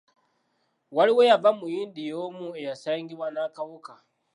[0.95, 3.93] Waaliwo eyava mu India omu eyasangibwa n'akawuka.